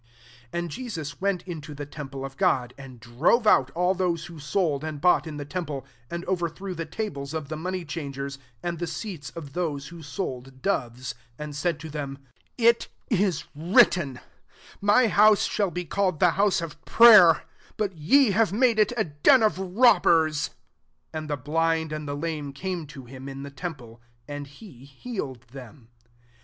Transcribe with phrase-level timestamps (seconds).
[0.49, 4.39] 12 And Jesus went into Ae temple [of God,] and drove out all those who
[4.39, 8.39] sold and bougkt in the temple, and overthrew the tables of the money chang* ers,
[8.63, 12.17] and the seats of those who sold doves; 13 and said to them,
[12.57, 14.19] It is written,
[14.51, 17.43] * My house shall be called the house of prayer;'
[17.77, 20.57] but ye have made it a den of robbers." 14
[21.13, 25.43] And the blind and the lame came to him, in the temple; and he healed
[25.51, 25.89] them.